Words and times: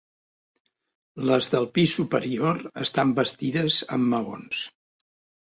Les 1.31 1.49
del 1.55 1.67
pis 1.75 1.93
superior 1.99 2.63
estan 2.85 3.13
bastides 3.21 3.79
amb 3.99 4.11
maons. 4.17 4.65